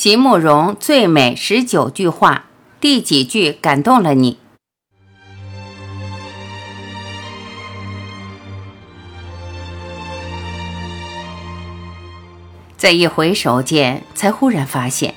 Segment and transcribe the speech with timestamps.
[0.00, 2.44] 席慕容最美十九句话，
[2.80, 4.38] 第几句感动了你？
[12.76, 15.16] 在一回首间，才忽然发现，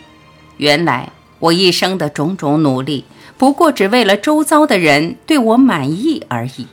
[0.58, 3.06] 原来我一生的种种努力，
[3.38, 6.66] 不过只为了周遭的人对我满意而已。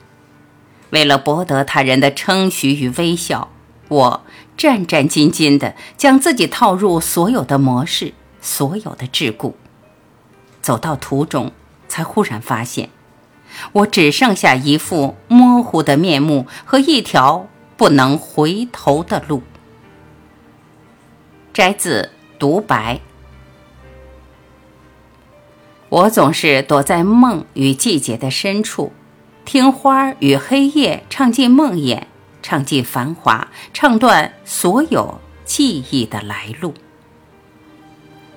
[0.89, 3.51] 为了博得他人的称许与微笑，
[3.89, 4.23] 我
[4.57, 9.53] 战战兢兢地将自己套入所有的模式，所有的桎梏。
[10.61, 11.53] 走到途中，
[11.89, 12.91] 才忽然发现，
[13.73, 19.43] 我只剩下一副模糊的面目和一条不能回头的路。
[21.55, 23.01] 摘自独白。
[25.89, 28.93] 我总是躲在梦与季节的深处，
[29.47, 32.03] 听花儿与黑夜唱尽梦魇，
[32.49, 36.73] 唱尽繁华，唱断所有记忆的来路。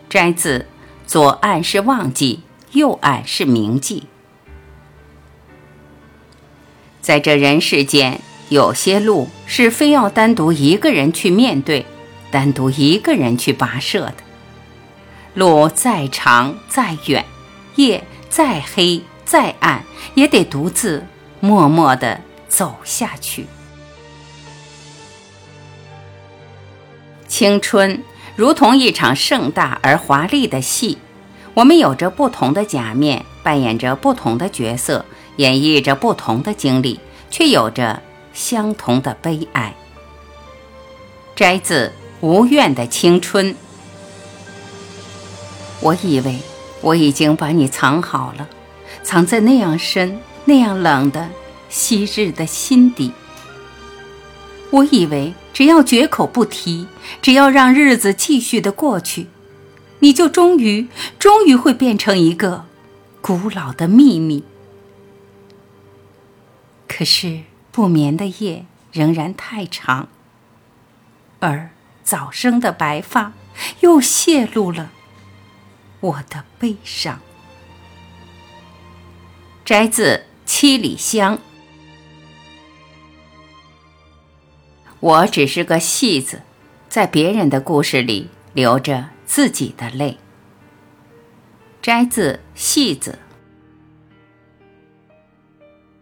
[0.09, 0.65] 摘自
[1.07, 2.41] 左岸是忘记，
[2.73, 4.07] 右岸是铭记。
[6.99, 11.85] 在这人世间，有些路是非要单独一个人去面对。
[12.29, 14.15] 单独一个人去跋涉的
[15.35, 17.25] 路，再长再远，
[17.75, 21.05] 夜再黑再暗，也得独自
[21.39, 23.47] 默默地走下去。
[27.41, 28.03] 青春
[28.35, 30.99] 如同一场盛大而华丽的戏，
[31.55, 35.03] 我们有着不同的假面，扮演着不同的角色，
[35.37, 36.99] 演绎着不同的经历，
[37.31, 37.99] 却有着
[38.31, 39.73] 相同的悲哀。
[41.35, 41.91] 摘自。
[42.19, 43.55] 无怨的青春，
[45.79, 46.37] 我以为
[46.81, 48.47] 我已经把你藏好了，
[49.01, 51.27] 藏在那样深、那样冷的
[51.69, 53.11] 昔日的心底。
[54.69, 56.87] 我以为只要绝口不提，
[57.21, 59.27] 只要让日子继续的过去，
[59.99, 60.87] 你就终于、
[61.19, 62.65] 终于会变成一个
[63.21, 64.43] 古老的秘密。
[66.87, 67.41] 可是
[67.71, 70.09] 不眠的夜仍然太长，
[71.39, 71.71] 而。
[72.03, 73.31] 早生的白发，
[73.81, 74.91] 又泄露了
[76.01, 77.21] 我的悲伤。
[79.63, 81.37] 摘自《七里香》。
[85.01, 86.43] 我只是个戏子，
[86.87, 90.19] 在别人的故事里流着自己的泪。
[91.81, 93.17] 摘自《戏子》。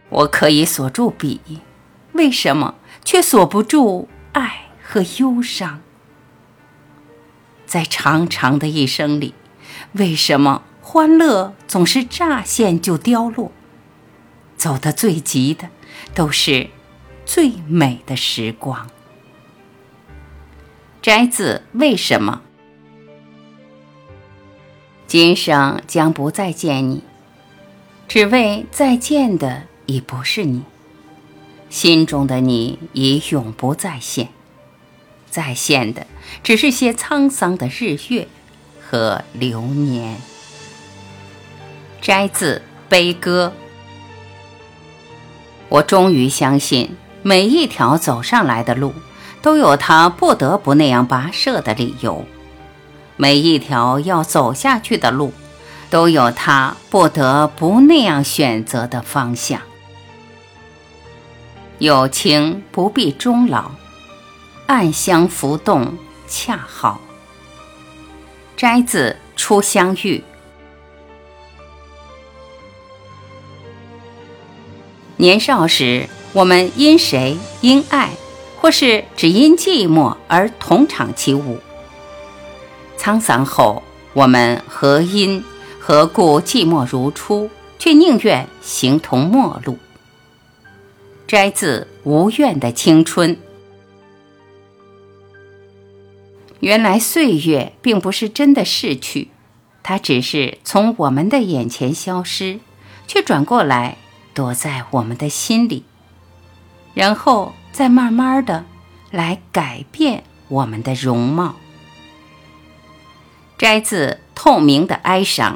[0.09, 1.39] 我可以锁住笔，
[2.11, 5.79] 为什么却锁不住爱和忧伤？
[7.65, 9.33] 在长长的一生里，
[9.93, 13.53] 为什么欢乐总是乍现就凋落？
[14.57, 15.69] 走得最急的，
[16.13, 16.69] 都是
[17.31, 18.89] 最美的时光。
[20.99, 22.41] 摘自《为什么》。
[25.05, 27.03] 今生将不再见你，
[28.07, 30.63] 只为再见的已不是你，
[31.69, 34.29] 心中的你已永不再现。
[35.29, 36.07] 再现的
[36.41, 38.27] 只是些沧桑的日月
[38.81, 40.17] 和流年。
[42.01, 42.55] 摘自
[42.89, 43.53] 《悲歌》。
[45.69, 48.93] 我终于相信，每一条走上来的路，
[49.41, 52.23] 都有他不得不那样跋涉的理由；
[53.17, 55.33] 每一条要走下去的路，
[55.89, 59.61] 都有他不得不那样选择的方向。
[61.77, 63.71] 有情不必终老。
[64.67, 65.97] 暗香浮动，
[66.27, 67.01] 恰好。
[68.55, 70.17] 摘自《初相遇》。
[75.15, 78.11] 年少时，我们因谁因爱，
[78.55, 81.57] 或是只因寂寞而同场起舞；
[82.97, 83.81] 沧桑后，
[84.13, 85.43] 我们何因
[85.79, 89.79] 何故寂寞如初，却宁愿形同陌路。
[91.27, 93.35] 摘自《无怨的青春》。
[96.59, 99.29] 原来岁月并不是真的逝去，
[99.81, 102.59] 它只是从我们的眼前消失，
[103.07, 103.97] 却转过来
[104.33, 105.83] 躲在我们的心里，
[106.99, 108.65] 然后再慢慢的
[109.09, 111.55] 来改变我们的容貌。
[113.57, 115.55] 摘自《透明的哀伤》，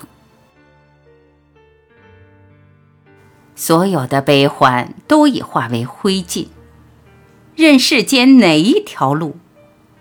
[3.57, 6.47] 所有的悲欢都已化为灰烬，
[7.57, 9.35] 任世间哪一条路。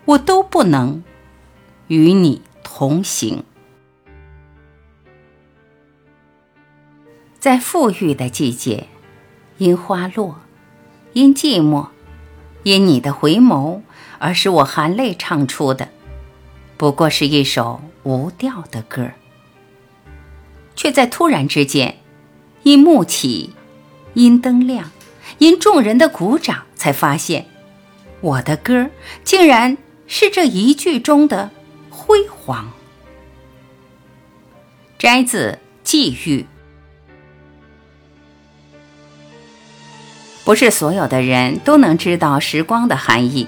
[0.05, 1.03] 我都不能
[1.87, 3.43] 与你同行，
[7.37, 8.87] 在富裕的季节，
[9.57, 10.39] 樱花落，
[11.13, 11.87] 因寂寞，
[12.63, 13.81] 因你的回眸，
[14.17, 15.89] 而使我含泪唱出的，
[16.75, 19.11] 不过是一首无调的歌，
[20.75, 21.97] 却在突然之间，
[22.63, 23.53] 因幕起，
[24.15, 24.91] 因灯亮，
[25.37, 27.45] 因众人的鼓掌，才发现，
[28.21, 28.89] 我的歌
[29.23, 29.77] 竟然
[30.07, 31.51] 是这一句中的
[31.89, 32.71] 辉煌。
[34.97, 35.51] 摘自
[35.83, 36.41] 《际遇》。
[40.43, 43.47] 不是所有的人都能知道时光的含义，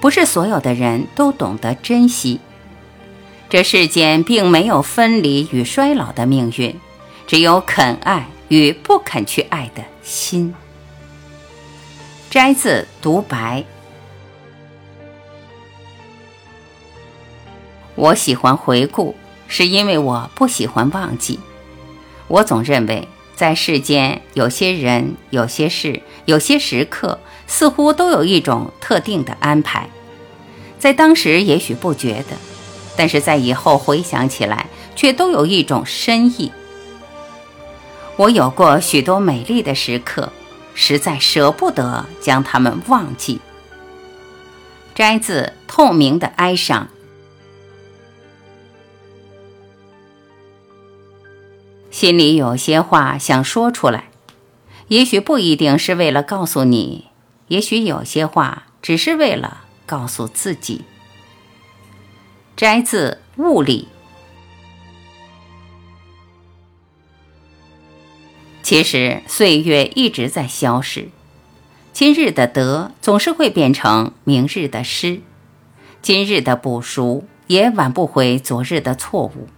[0.00, 2.40] 不是所有的人都懂得珍惜。
[3.48, 6.78] 这世间并没有分离与衰老的命运，
[7.26, 10.54] 只有肯爱与不肯去爱的心。
[12.28, 13.64] 摘自独白。
[17.94, 19.16] 我喜欢回顾，
[19.48, 21.40] 是因为我不喜欢忘记。
[22.28, 23.08] 我总认为。
[23.36, 29.90] 在世间，有些人、有些事、有些时刻，似乎都有一种特定的安排。
[30.78, 32.36] 在当时也许不觉得，
[32.96, 34.66] 但是在以后回想起来，
[34.96, 36.50] 却都有一种深意。
[38.16, 40.32] 我有过许多美丽的时刻，
[40.74, 43.40] 实在舍不得将它们忘记。
[44.94, 46.88] 摘自《透明的哀伤》。
[51.96, 54.10] 心里有些话想说出来，
[54.88, 57.06] 也许不一定是为了告诉你，
[57.48, 60.84] 也许有些话只是为了告诉自己。
[62.54, 63.88] 摘自《物理》。
[68.62, 71.08] 其实岁月一直在消逝，
[71.94, 75.22] 今日的得总是会变成明日的失，
[76.02, 79.48] 今日的不熟也挽不回昨日的错误。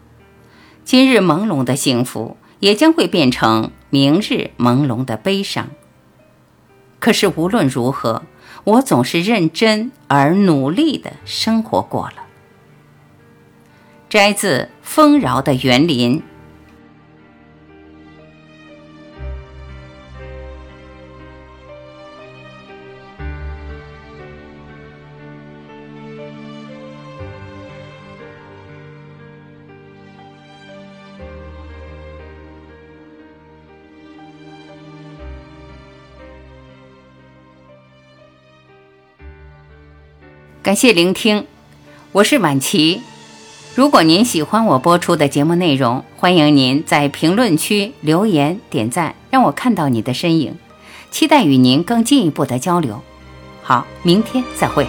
[0.91, 5.69] 今日朦胧的幸福，也将会变成明日朦胧的悲伤。
[6.99, 8.23] 可是无论如何，
[8.65, 12.25] 我总是认真而努力的生活过了。
[14.09, 16.21] 摘自《丰饶的园林》。
[40.69, 41.47] 感谢聆听，
[42.13, 43.01] 我是婉琪。
[43.75, 50.59] 如果您喜欢我播出的节目内容，欢迎您在评论区留言点赞，让我看到你的身影。
[51.11, 53.01] 期待与您更进一步的交流。
[53.63, 54.87] 好，明天再会。